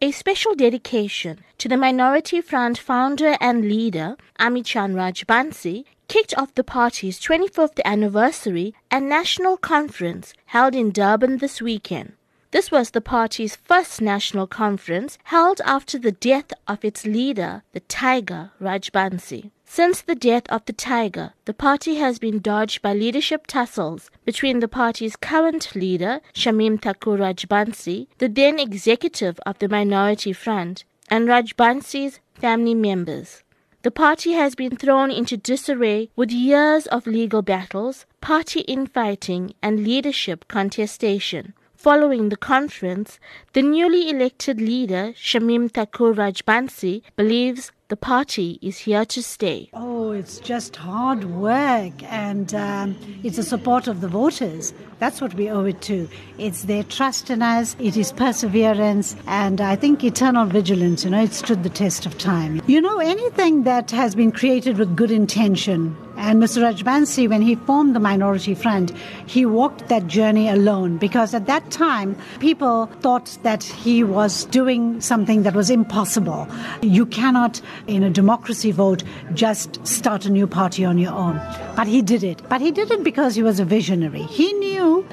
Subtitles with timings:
[0.00, 6.62] A special dedication to the Minority Front founder and leader, Amichand Rajbansi, kicked off the
[6.62, 12.12] party's 25th anniversary and national conference held in Durban this weekend.
[12.52, 17.80] This was the party's first national conference held after the death of its leader, the
[17.80, 19.50] Tiger Rajbansi.
[19.70, 24.60] Since the death of the Tiger, the party has been dogged by leadership tussles between
[24.60, 31.28] the party's current leader, Shameen Thakur Rajbansi, the then executive of the Minority Front, and
[31.28, 33.44] Rajbansi's family members.
[33.82, 39.84] The party has been thrown into disarray with years of legal battles, party infighting, and
[39.84, 41.52] leadership contestation.
[41.76, 43.20] Following the conference,
[43.52, 49.70] the newly elected leader, Shameen Thakur Rajbansi, believes the party is here to stay.
[49.72, 54.74] Oh, it's just hard work and um, it's the support of the voters.
[54.98, 56.06] That's what we owe it to.
[56.36, 61.04] It's their trust in us, it is perseverance, and I think eternal vigilance.
[61.04, 62.60] You know, it stood the test of time.
[62.66, 66.60] You know, anything that has been created with good intention and Mr.
[66.60, 68.92] Rajbansi, when he formed the Minority Front,
[69.26, 75.00] he walked that journey alone because at that time, people thought that he was doing
[75.00, 76.48] something that was impossible.
[76.82, 81.40] You cannot, in a democracy vote, just start a new party on your own.
[81.76, 82.42] But he did it.
[82.48, 84.22] But he did it because he was a visionary.
[84.22, 84.67] He knew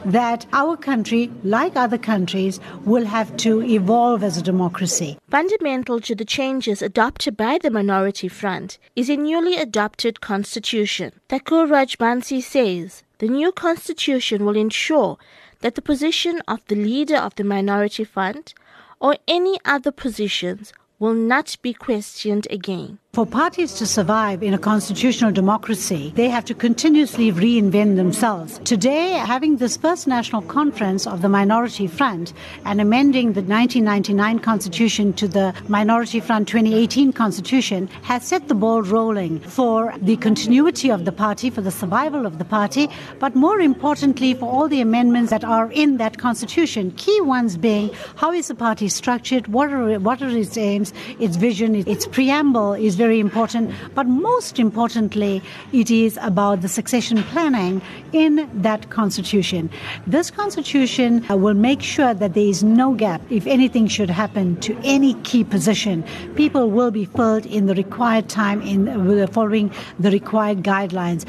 [0.05, 5.17] that our country, like other countries, will have to evolve as a democracy.
[5.29, 11.11] Fundamental to the changes adopted by the Minority Front is a newly adopted constitution.
[11.29, 15.17] Thakur Rajbansi says the new constitution will ensure
[15.61, 18.53] that the position of the leader of the Minority Front
[18.99, 22.99] or any other positions will not be questioned again.
[23.15, 28.59] For parties to survive in a constitutional democracy, they have to continuously reinvent themselves.
[28.65, 32.33] Today, having this first national conference of the Minority Front
[32.65, 38.81] and amending the 1999 Constitution to the Minority Front 2018 Constitution has set the ball
[38.81, 42.89] rolling for the continuity of the party, for the survival of the party,
[43.19, 46.91] but more importantly, for all the amendments that are in that Constitution.
[46.97, 51.37] Key ones being how is the party structured, what are, what are its aims, its
[51.37, 57.81] vision, its preamble is very important, but most importantly, it is about the succession planning
[58.13, 59.69] in that constitution.
[60.07, 63.21] This constitution uh, will make sure that there is no gap.
[63.29, 66.03] If anything should happen to any key position,
[66.35, 71.25] people will be filled in the required time in uh, following the required guidelines.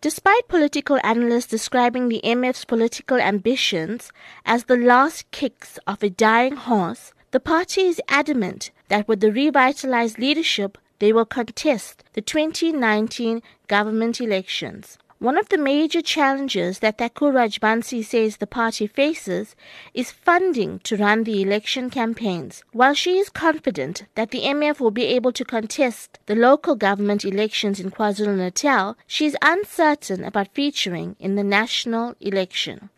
[0.00, 4.10] Despite political analysts describing the MF's political ambitions
[4.44, 9.30] as the last kicks of a dying horse, the party is adamant that with the
[9.30, 14.98] revitalized leadership, they will contest the 2019 government elections.
[15.22, 19.54] One of the major challenges that Thakur Rajbansi says the party faces
[19.94, 22.64] is funding to run the election campaigns.
[22.72, 27.24] While she is confident that the MF will be able to contest the local government
[27.24, 32.90] elections in KwaZulu-Natal, she is uncertain about featuring in the national election.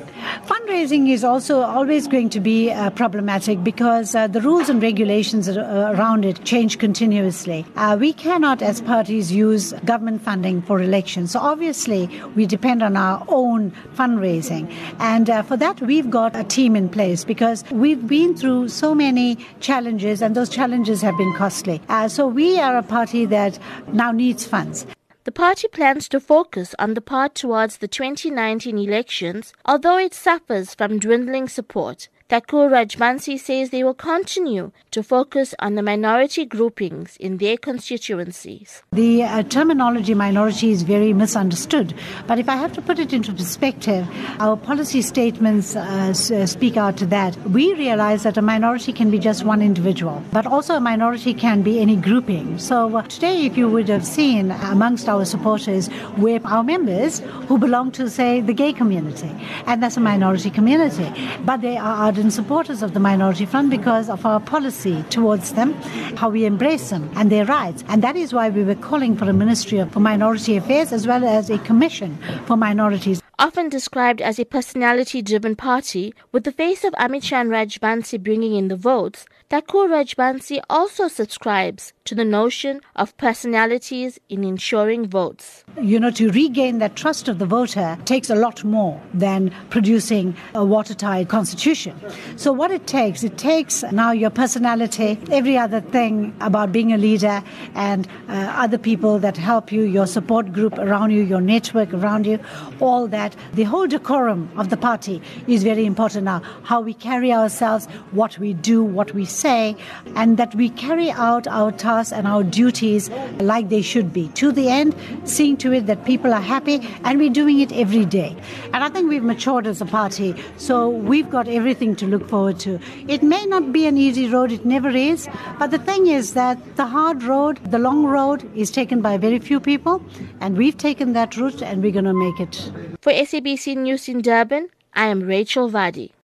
[0.47, 5.47] Fundraising is also always going to be uh, problematic because uh, the rules and regulations
[5.49, 7.67] around it change continuously.
[7.77, 11.33] Uh, we cannot, as parties, use government funding for elections.
[11.33, 14.73] So obviously, we depend on our own fundraising.
[14.99, 18.95] And uh, for that, we've got a team in place because we've been through so
[18.95, 21.81] many challenges, and those challenges have been costly.
[21.89, 23.59] Uh, so we are a party that
[23.93, 24.87] now needs funds.
[25.25, 30.75] The party plans to focus on the path towards the 2019 elections, although it suffers
[30.75, 32.09] from dwindling support.
[32.27, 38.83] Thakur Rajbansi says they will continue to focus on the minority groupings in their constituencies.
[38.93, 41.93] The uh, terminology minority is very misunderstood,
[42.27, 44.09] but if I have to put it into perspective,
[44.41, 47.37] our policy statements uh, uh, speak out to that.
[47.51, 51.61] We realize that a minority can be just one individual, but also a minority can
[51.61, 52.59] be any grouping.
[52.59, 57.19] So uh, today, if you would have seen amongst our supporters, we're our members
[57.49, 59.31] who belong to, say, the gay community,
[59.67, 61.13] and that's a minority community,
[61.45, 65.73] but they are ardent supporters of the Minority Front because of our policy towards them,
[66.15, 67.83] how we embrace them and their rights.
[67.89, 71.25] And that is why we were calling for a Ministry for Minority Affairs as well
[71.25, 72.17] as a Commission
[72.47, 73.24] for Minorities.
[73.45, 78.69] Often described as a personality driven party, with the face of Amichand Rajbansi bringing in
[78.69, 85.63] the votes, Thakur Rajbansi also subscribes to the notion of personalities in ensuring votes.
[85.81, 90.35] You know, to regain that trust of the voter takes a lot more than producing
[90.55, 91.95] a watertight constitution.
[92.37, 96.99] So, what it takes, it takes now your personality, every other thing about being a
[96.99, 97.43] leader,
[97.75, 102.27] and uh, other people that help you, your support group around you, your network around
[102.27, 102.39] you,
[102.81, 103.34] all that.
[103.55, 106.41] The whole decorum of the party is very important now.
[106.63, 109.77] How we carry ourselves, what we do, what we say,
[110.17, 114.29] and that we carry out our tasks and our duties like they should be.
[114.29, 114.95] To the end,
[115.25, 118.37] seeing to it that people are happy, and we're doing it every day.
[118.73, 122.59] And I think we've matured as a party, so we've got everything to look forward
[122.61, 122.79] to.
[123.09, 125.29] It may not be an easy road, it never is,
[125.59, 129.39] but the thing is that the hard road, the long road, is taken by very
[129.39, 130.03] few people,
[130.41, 132.94] and we've taken that route and we're going to make it.
[133.05, 136.14] For SABC News in Durban, I am Rachel Vadi.